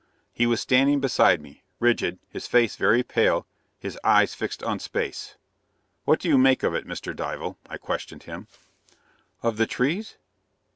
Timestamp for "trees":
9.67-10.17